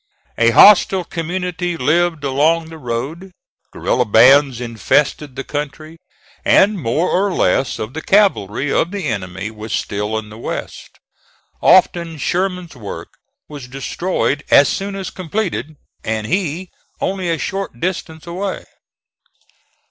[0.39, 3.29] A hostile community lived along the road;
[3.71, 5.99] guerilla bands infested the country,
[6.43, 10.97] and more or less of the cavalry of the enemy was still in the West.
[11.61, 13.09] Often Sherman's work
[13.47, 18.63] was destroyed as soon as completed, and he only a short distance away.